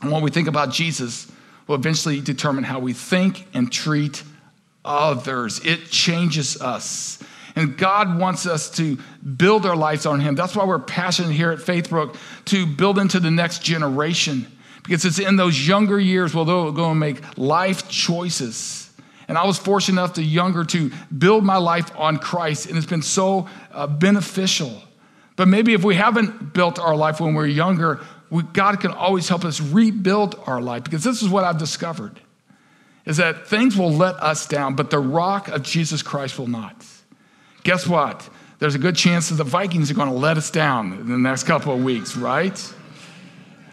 [0.00, 1.30] And when we think about Jesus,
[1.66, 4.22] will eventually determine how we think and treat
[4.84, 5.60] others.
[5.64, 7.22] It changes us.
[7.54, 8.98] And God wants us to
[9.36, 10.34] build our lives on Him.
[10.34, 14.46] That's why we're passionate here at Faithbrook to build into the next generation.
[14.82, 18.90] Because it's in those younger years where they'll go and make life choices.
[19.28, 22.86] And I was fortunate enough to younger to build my life on Christ, and it's
[22.86, 24.82] been so uh, beneficial.
[25.36, 29.28] But maybe if we haven't built our life when we're younger, we, God can always
[29.28, 32.20] help us rebuild our life because this is what I've discovered
[33.04, 36.86] is that things will let us down, but the rock of Jesus Christ will not.
[37.64, 38.28] Guess what?
[38.58, 41.18] There's a good chance that the Vikings are going to let us down in the
[41.18, 42.74] next couple of weeks, right?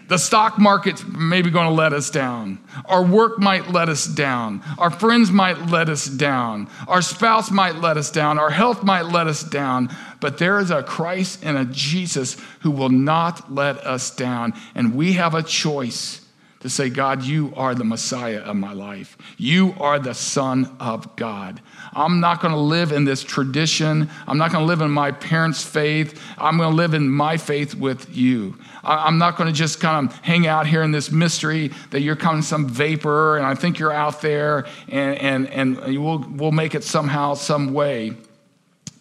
[0.10, 2.60] The stock market's maybe going to let us down.
[2.86, 4.64] Our work might let us down.
[4.80, 6.68] Our friends might let us down.
[6.88, 8.40] Our spouse might let us down.
[8.40, 9.96] Our health might let us down.
[10.20, 14.54] But there is a Christ and a Jesus who will not let us down.
[14.74, 16.26] And we have a choice
[16.60, 19.18] to say, God, you are the Messiah of my life.
[19.38, 21.62] You are the Son of God.
[21.94, 24.10] I'm not going to live in this tradition.
[24.28, 26.22] I'm not going to live in my parents' faith.
[26.38, 28.58] I'm going to live in my faith with you.
[28.84, 32.18] I'm not going to just kind of hang out here in this mystery that you're
[32.18, 36.76] coming some vapor and I think you're out there and, and, and we'll, we'll make
[36.76, 38.14] it somehow, some way.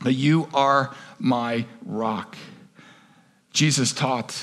[0.01, 2.37] But you are my rock.
[3.53, 4.41] Jesus taught,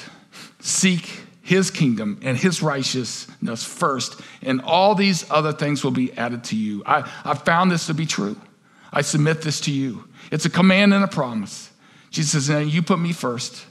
[0.60, 6.44] seek his kingdom and his righteousness first, and all these other things will be added
[6.46, 6.82] to you.
[6.88, 8.36] I, I found this to be true.
[8.92, 10.10] I submit this to you.
[10.32, 11.70] It's a command and a promise.
[12.10, 13.64] Jesus says, You put me first,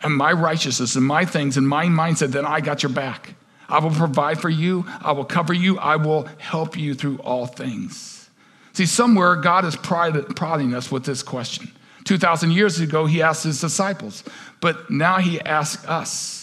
[0.00, 3.34] and my righteousness and my things and my mindset, then I got your back.
[3.68, 7.44] I will provide for you, I will cover you, I will help you through all
[7.44, 8.30] things.
[8.72, 11.70] See, somewhere God is prodding us with this question.
[12.04, 14.24] 2,000 years ago, he asked his disciples,
[14.62, 16.35] but now he asks us.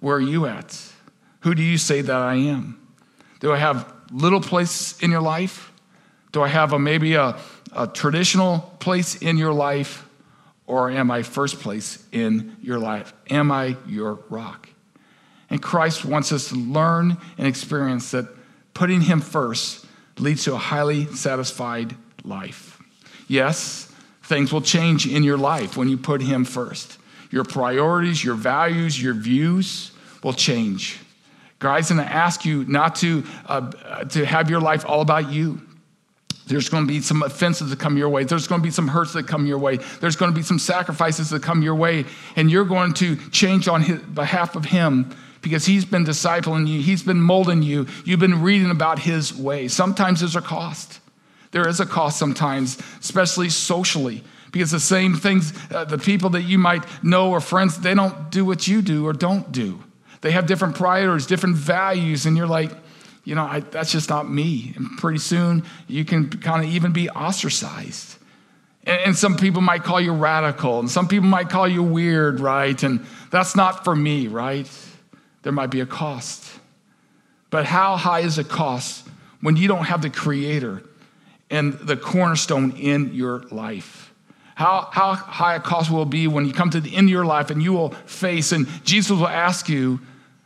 [0.00, 0.80] Where are you at?
[1.40, 2.80] Who do you say that I am?
[3.40, 5.72] Do I have little place in your life?
[6.32, 7.36] Do I have a, maybe a,
[7.74, 10.06] a traditional place in your life?
[10.66, 13.12] Or am I first place in your life?
[13.28, 14.68] Am I your rock?
[15.48, 18.28] And Christ wants us to learn and experience that
[18.72, 19.84] putting Him first
[20.18, 22.80] leads to a highly satisfied life.
[23.26, 26.98] Yes, things will change in your life when you put Him first.
[27.30, 30.98] Your priorities, your values, your views will change.
[31.58, 33.70] God's going to ask you not to, uh,
[34.04, 35.60] to have your life all about you.
[36.46, 38.24] There's going to be some offenses that come your way.
[38.24, 39.76] There's going to be some hurts that come your way.
[40.00, 42.06] There's going to be some sacrifices that come your way.
[42.34, 46.80] And you're going to change on his, behalf of Him because He's been discipling you,
[46.80, 47.86] He's been molding you.
[48.04, 49.68] You've been reading about His way.
[49.68, 50.98] Sometimes there's a cost.
[51.52, 54.24] There is a cost sometimes, especially socially.
[54.52, 58.30] Because the same things, uh, the people that you might know or friends, they don't
[58.30, 59.82] do what you do or don't do.
[60.20, 62.72] They have different priorities, different values, and you're like,
[63.24, 64.72] you know, I, that's just not me.
[64.76, 68.16] And pretty soon you can kind of even be ostracized.
[68.84, 72.40] And, and some people might call you radical, and some people might call you weird,
[72.40, 72.82] right?
[72.82, 74.68] And that's not for me, right?
[75.42, 76.58] There might be a cost.
[77.50, 79.06] But how high is the cost
[79.40, 80.82] when you don't have the creator
[81.50, 84.09] and the cornerstone in your life?
[84.60, 87.24] How, how high a cost will be when you come to the end of your
[87.24, 90.00] life and you will face, and Jesus will ask you,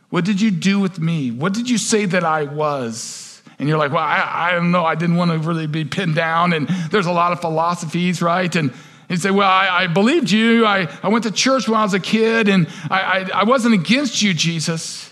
[0.09, 1.31] What did you do with me?
[1.31, 3.41] What did you say that I was?
[3.59, 4.85] And you're like, Well, I, I don't know.
[4.85, 6.53] I didn't want to really be pinned down.
[6.53, 8.55] And there's a lot of philosophies, right?
[8.55, 8.73] And
[9.09, 10.65] you say, Well, I, I believed you.
[10.65, 13.73] I, I went to church when I was a kid, and I, I, I wasn't
[13.73, 15.11] against you, Jesus.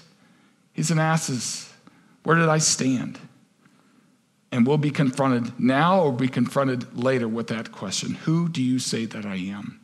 [0.72, 1.70] He's an asses.
[2.24, 3.20] Where did I stand?
[4.54, 8.78] And we'll be confronted now or be confronted later with that question Who do you
[8.78, 9.80] say that I am?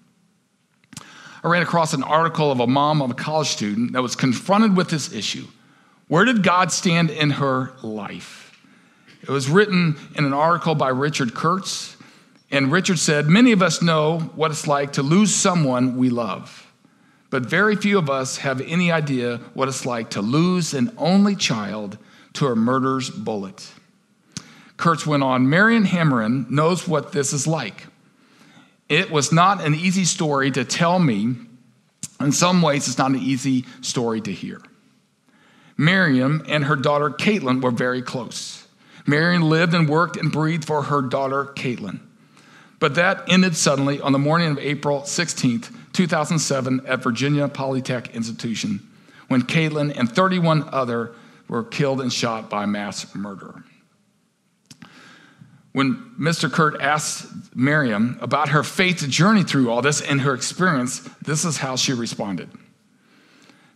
[1.43, 4.77] I ran across an article of a mom of a college student that was confronted
[4.77, 5.47] with this issue.
[6.07, 8.55] Where did God stand in her life?
[9.23, 11.97] It was written in an article by Richard Kurtz,
[12.51, 16.71] and Richard said, Many of us know what it's like to lose someone we love,
[17.31, 21.35] but very few of us have any idea what it's like to lose an only
[21.35, 21.97] child
[22.33, 23.71] to a murderer's bullet.
[24.79, 27.87] Kurtz went on, Marion Hammaren knows what this is like.
[28.87, 31.35] It was not an easy story to tell me.
[32.21, 34.61] In some ways, it's not an easy story to hear.
[35.77, 38.67] Miriam and her daughter Caitlin were very close.
[39.05, 41.99] Miriam lived and worked and breathed for her daughter Caitlin.
[42.79, 48.79] But that ended suddenly on the morning of April 16th, 2007, at Virginia Polytech Institution,
[49.27, 51.11] when Caitlin and 31 other
[51.49, 53.65] were killed and shot by mass murder.
[55.79, 56.51] When Mr.
[56.51, 61.55] Kurt asked Miriam about her faith journey through all this and her experience, this is
[61.55, 62.49] how she responded.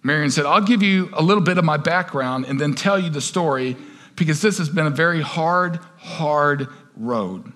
[0.04, 3.10] Miriam said, I'll give you a little bit of my background and then tell you
[3.10, 3.78] the story
[4.18, 7.54] because this has been a very hard, hard road.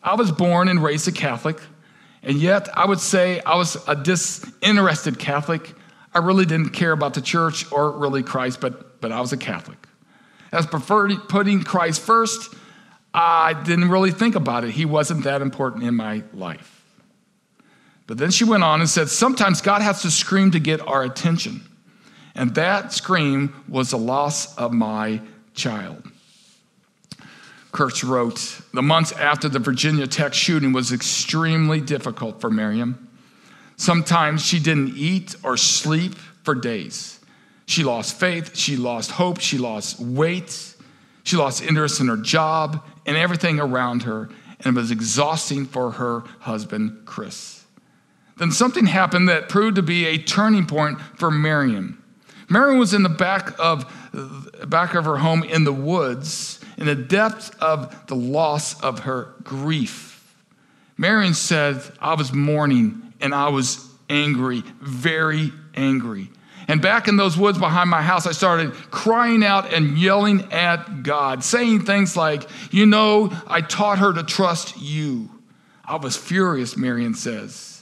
[0.00, 1.58] I was born and raised a Catholic,
[2.22, 5.74] and yet I would say I was a disinterested Catholic.
[6.14, 9.36] I really didn't care about the church or really Christ, but, but I was a
[9.36, 9.88] Catholic.
[10.52, 12.54] As preferred putting Christ first,
[13.16, 14.72] I didn't really think about it.
[14.72, 16.84] He wasn't that important in my life.
[18.06, 21.02] But then she went on and said, Sometimes God has to scream to get our
[21.02, 21.62] attention.
[22.34, 25.22] And that scream was the loss of my
[25.54, 26.06] child.
[27.72, 33.08] Kurtz wrote, The months after the Virginia Tech shooting was extremely difficult for Miriam.
[33.76, 37.18] Sometimes she didn't eat or sleep for days.
[37.64, 40.74] She lost faith, she lost hope, she lost weight,
[41.24, 44.28] she lost interest in her job and everything around her,
[44.60, 47.64] and it was exhausting for her husband, Chris.
[48.36, 51.96] Then something happened that proved to be a turning point for Marion.
[52.48, 53.90] Marion was in the back of,
[54.68, 59.34] back of her home in the woods, in the depth of the loss of her
[59.42, 60.34] grief.
[60.98, 66.30] Marion said, I was mourning and I was angry, very angry.
[66.68, 71.02] And back in those woods behind my house, I started crying out and yelling at
[71.02, 75.30] God, saying things like, You know, I taught her to trust you.
[75.84, 77.76] I was furious, Marion says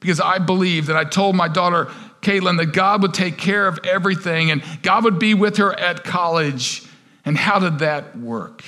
[0.00, 1.86] because I believed that I told my daughter,
[2.22, 6.02] Caitlin, that God would take care of everything and God would be with her at
[6.02, 6.82] college.
[7.24, 8.64] And how did that work?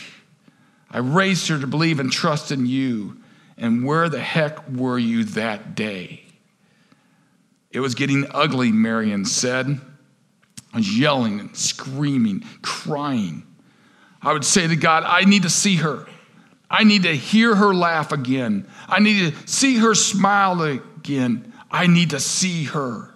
[0.91, 3.17] I raised her to believe and trust in you.
[3.57, 6.22] And where the heck were you that day?
[7.73, 9.81] It was getting ugly, Marion said.
[10.73, 13.45] I was yelling and screaming, crying.
[14.21, 16.07] I would say to God, I need to see her.
[16.71, 18.67] I need to hear her laugh again.
[18.89, 21.53] I need to see her smile again.
[21.71, 23.13] I need to see her.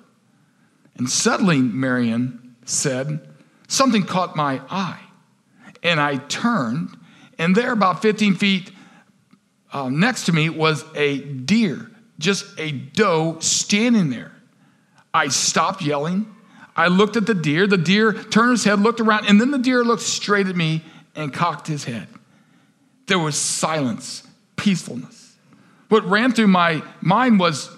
[0.97, 3.27] And suddenly, Marion said,
[3.69, 5.01] something caught my eye.
[5.83, 6.97] And I turned,
[7.38, 8.73] and there, about 15 feet
[9.73, 14.36] uh, next to me, was a deer, just a doe standing there.
[15.17, 16.27] I stopped yelling.
[16.77, 17.67] I looked at the deer.
[17.67, 20.85] The deer turned his head, looked around, and then the deer looked straight at me
[21.15, 22.07] and cocked his head.
[23.07, 24.23] There was silence,
[24.57, 25.37] peacefulness.
[25.89, 27.71] What ran through my mind was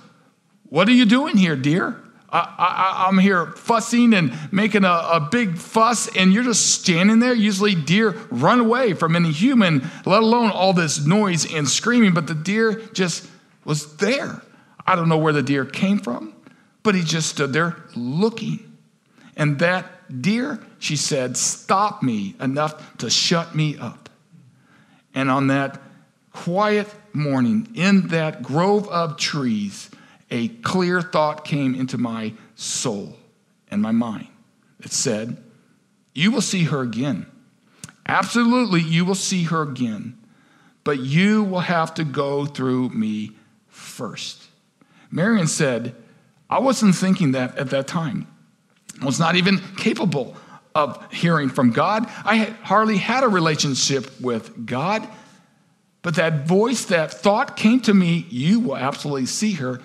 [0.68, 2.02] what are you doing here, dear?
[2.30, 7.32] I, am here fussing and making a, a, big fuss, and you're just standing there.
[7.32, 12.26] Usually, deer run away from any human, let alone all this noise and screaming, but
[12.26, 13.26] the deer just
[13.64, 14.42] was there.
[14.86, 16.34] I don't know where the deer came from,
[16.88, 18.78] but he just stood there looking.
[19.36, 24.08] And that deer, she said, stopped me enough to shut me up.
[25.14, 25.82] And on that
[26.32, 29.90] quiet morning, in that grove of trees,
[30.30, 33.18] a clear thought came into my soul
[33.70, 34.28] and my mind.
[34.80, 35.36] It said,
[36.14, 37.26] You will see her again.
[38.06, 40.16] Absolutely, you will see her again.
[40.84, 43.32] But you will have to go through me
[43.68, 44.44] first.
[45.10, 45.94] Marion said,
[46.50, 48.26] I wasn't thinking that at that time.
[49.00, 50.36] I was not even capable
[50.74, 52.08] of hearing from God.
[52.24, 55.06] I had hardly had a relationship with God.
[56.02, 59.80] But that voice, that thought came to me, you will absolutely see her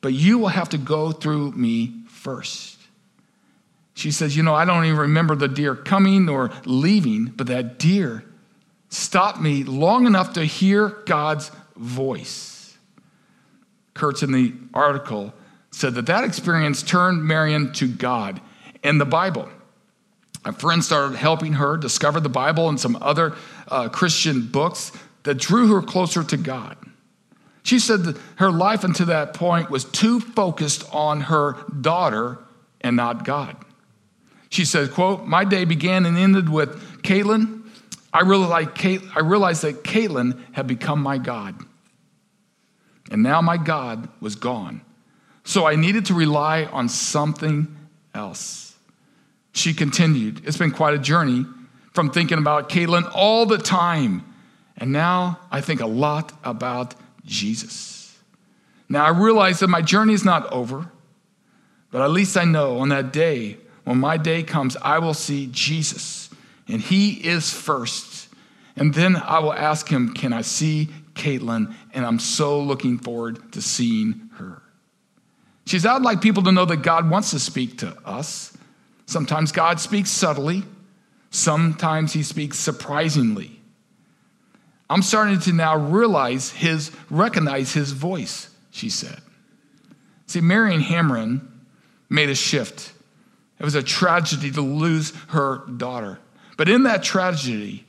[0.00, 2.78] but you will have to go through me first.
[3.94, 7.78] She says, You know, I don't even remember the deer coming or leaving, but that
[7.78, 8.24] deer
[8.88, 12.78] stopped me long enough to hear God's voice.
[13.94, 15.34] Kurtz in the article
[15.70, 18.40] said that that experience turned Marion to God
[18.82, 19.48] and the Bible.
[20.44, 23.34] A friend started helping her discover the Bible and some other
[23.68, 24.92] uh, Christian books
[25.24, 26.76] that drew her closer to God.
[27.62, 32.38] She said that her life until that point was too focused on her daughter
[32.80, 33.56] and not God.
[34.48, 37.62] She said, quote, my day began and ended with Caitlin.
[38.12, 38.70] I realized,
[39.14, 41.54] I realized that Caitlin had become my God.
[43.10, 44.80] And now my God was gone.
[45.44, 47.76] So I needed to rely on something
[48.14, 48.76] else.
[49.52, 51.44] She continued, It's been quite a journey
[51.92, 54.24] from thinking about Caitlin all the time.
[54.76, 58.18] And now I think a lot about Jesus.
[58.88, 60.90] Now I realize that my journey is not over,
[61.90, 65.48] but at least I know on that day, when my day comes, I will see
[65.50, 66.30] Jesus,
[66.68, 68.28] and He is first.
[68.76, 71.74] And then I will ask Him, Can I see Caitlin?
[71.92, 74.29] And I'm so looking forward to seeing.
[75.70, 78.58] She says, I'd like people to know that God wants to speak to us.
[79.06, 80.64] Sometimes God speaks subtly,
[81.30, 83.60] sometimes He speaks surprisingly.
[84.88, 89.20] I'm starting to now realize his, recognize his voice, she said.
[90.26, 91.46] See, Marion Hammaren
[92.08, 92.92] made a shift.
[93.60, 96.18] It was a tragedy to lose her daughter.
[96.56, 97.86] But in that tragedy,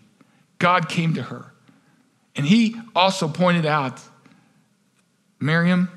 [0.59, 1.51] God came to her.
[2.35, 3.99] And he also pointed out
[5.39, 5.89] Miriam,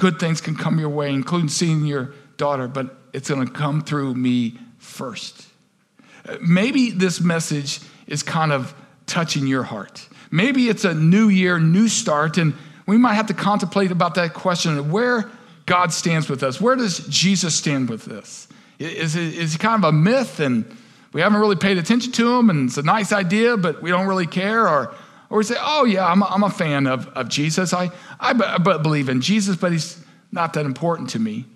[0.00, 3.82] good things can come your way, including seeing your daughter, but it's going to come
[3.82, 5.46] through me first.
[6.40, 8.74] Maybe this message is kind of
[9.06, 10.08] touching your heart.
[10.30, 12.54] Maybe it's a new year, new start, and
[12.86, 15.30] we might have to contemplate about that question of where
[15.66, 16.60] God stands with us.
[16.60, 18.48] Where does Jesus stand with this?
[18.78, 20.64] Is it, is it kind of a myth and
[21.12, 24.06] we haven't really paid attention to him and it's a nice idea, but we don't
[24.06, 24.66] really care?
[24.66, 24.94] Or,
[25.30, 27.72] or we say, oh, yeah, I'm a, I'm a fan of, of Jesus.
[27.72, 31.46] I, I, I believe in Jesus, but he's not that important to me.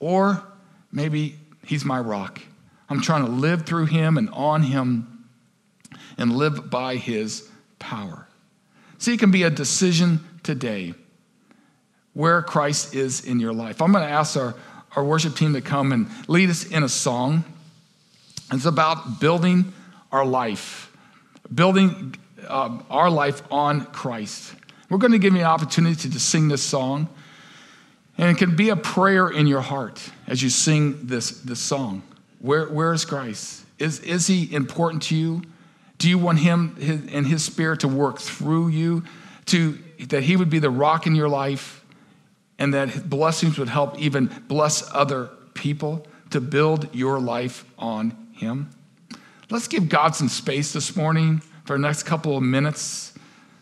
[0.00, 0.42] Or
[0.90, 2.40] maybe he's my rock.
[2.90, 5.24] I'm trying to live through him and on him
[6.18, 7.48] and live by his
[7.78, 8.26] power.
[8.98, 10.94] See, it can be a decision today
[12.12, 13.80] where Christ is in your life.
[13.80, 14.54] I'm going to ask our,
[14.96, 17.44] our worship team to come and lead us in a song.
[18.52, 19.72] It's about building
[20.10, 20.90] our life,
[21.54, 22.16] building
[22.46, 24.54] uh, our life on Christ.
[24.88, 27.08] We're going to give you an opportunity to sing this song.
[28.18, 32.02] And it can be a prayer in your heart as you sing this, this song.
[32.40, 33.64] Where, where is Christ?
[33.78, 35.42] Is, is he important to you?
[35.98, 39.04] Do you want him his, and his spirit to work through you,
[39.46, 39.78] to,
[40.08, 41.84] that he would be the rock in your life,
[42.58, 48.70] and that blessings would help even bless other people to build your life on him?
[49.50, 53.12] Let's give God some space this morning for the next couple of minutes.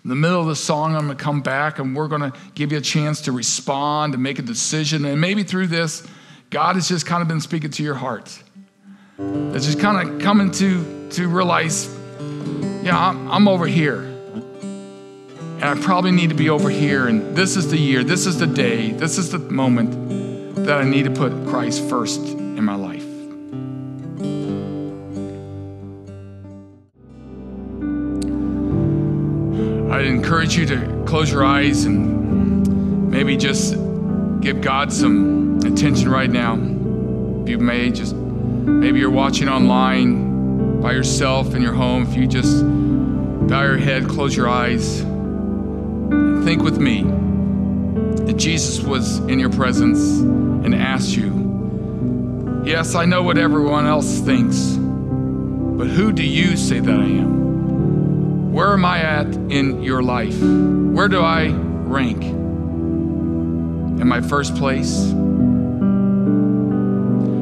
[0.05, 2.33] In the middle of the song, I'm going to come back and we're going to
[2.55, 5.07] give you a chance to respond and make a decision.
[5.07, 6.07] And maybe through this,
[6.51, 8.39] God has just kind of been speaking to your heart.
[9.19, 11.89] It's just kind of coming to, to realize,
[12.83, 14.01] yeah, I'm, I'm over here.
[14.03, 17.09] And I probably need to be over here.
[17.09, 20.85] And this is the year, this is the day, this is the moment that I
[20.85, 23.04] need to put Christ first in my life.
[29.95, 33.75] I'd encourage you to close your eyes and maybe just
[34.41, 36.55] give God some attention right now.
[37.43, 42.03] If you may, just maybe you're watching online by yourself in your home.
[42.03, 42.65] If you just
[43.47, 47.05] bow your head, close your eyes, and think with me
[48.25, 54.19] that Jesus was in your presence and asked you, Yes, I know what everyone else
[54.19, 57.44] thinks, but who do you say that I am?
[58.55, 60.41] Where am I at in your life?
[60.41, 62.23] Where do I rank?
[62.23, 64.97] In my first place?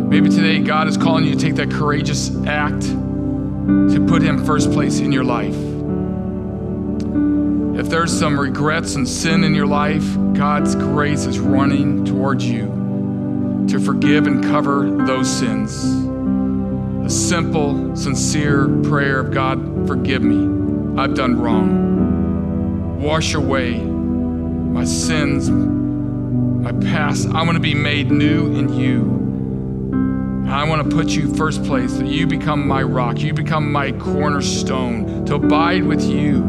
[0.08, 4.72] Maybe today God is calling you to take that courageous act to put Him first
[4.72, 5.54] place in your life.
[7.78, 13.66] If there's some regrets and sin in your life, God's grace is running towards you
[13.68, 15.84] to forgive and cover those sins.
[17.04, 20.61] A simple, sincere prayer of God, forgive me.
[20.96, 23.00] I've done wrong.
[23.00, 27.28] Wash away my sins, my past.
[27.28, 29.22] I want to be made new in you.
[30.50, 33.92] I want to put you first place, that you become my rock, you become my
[33.92, 36.40] cornerstone, to abide with you.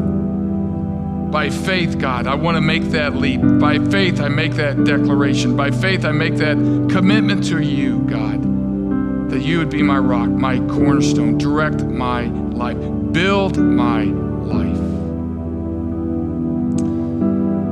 [1.32, 3.40] By faith, God, I want to make that leap.
[3.42, 5.56] By faith, I make that declaration.
[5.56, 6.58] By faith, I make that
[6.92, 12.78] commitment to you, God, that you would be my rock, my cornerstone, direct my life,
[13.14, 14.78] build my life.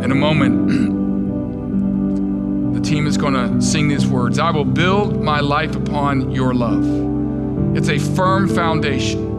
[0.03, 0.67] In a moment,
[2.73, 6.53] the team is going to sing these words I will build my life upon your
[6.53, 7.77] love.
[7.77, 9.29] It's a firm foundation.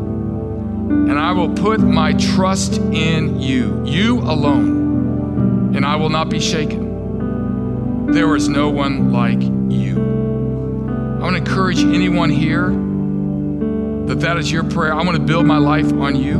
[0.92, 6.40] And I will put my trust in you, you alone, and I will not be
[6.40, 8.12] shaken.
[8.12, 10.12] There is no one like you.
[11.22, 12.70] I want to encourage anyone here
[14.06, 14.92] that that is your prayer.
[14.92, 16.38] I want to build my life on you,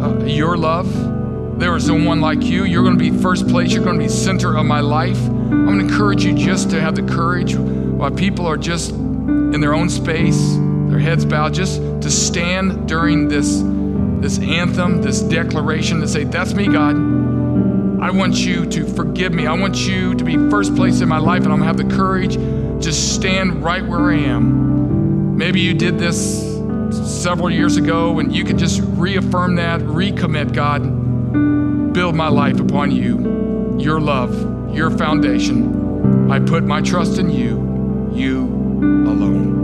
[0.00, 1.58] uh, your love.
[1.58, 2.64] There is no one like you.
[2.64, 3.72] You're going to be first place.
[3.72, 5.20] You're going to be center of my life.
[5.26, 9.60] I'm going to encourage you just to have the courage while people are just in
[9.60, 10.54] their own space,
[10.88, 13.62] their heads bowed, just to stand during this,
[14.22, 16.96] this anthem, this declaration, to say, That's me, God.
[18.02, 19.46] I want you to forgive me.
[19.46, 21.90] I want you to be first place in my life, and I'm going to have
[21.90, 25.36] the courage to stand right where I am.
[25.36, 26.49] Maybe you did this
[26.92, 32.90] several years ago, and you can just reaffirm that, recommit, God, build my life upon
[32.90, 36.30] you, your love, your foundation.
[36.30, 38.44] I put my trust in you, you
[39.06, 39.59] alone.